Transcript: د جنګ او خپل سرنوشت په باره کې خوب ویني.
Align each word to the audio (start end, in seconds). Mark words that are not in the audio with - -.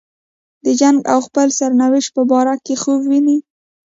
د 0.65 0.67
جنګ 0.79 0.97
او 1.11 1.19
خپل 1.27 1.47
سرنوشت 1.57 2.09
په 2.15 2.21
باره 2.31 2.55
کې 2.65 2.73
خوب 2.81 3.01
ویني. 3.09 3.37